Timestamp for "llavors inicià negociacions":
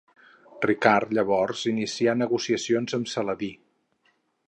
1.17-2.99